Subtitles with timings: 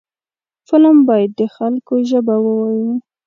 [0.67, 2.91] فلم باید د خلکو ژبه ووايي